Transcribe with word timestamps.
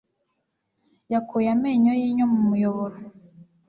Yakuye 1.13 1.47
amenyo 1.55 1.91
yinyo 2.01 2.25
mu 2.31 2.39
muyoboro. 2.47 2.97